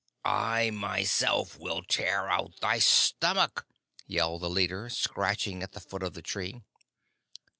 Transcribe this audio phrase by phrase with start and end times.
[0.25, 3.67] "I myself will tear out thy stomach!"
[4.07, 6.63] yelled the leader, scratching at the foot of the tree.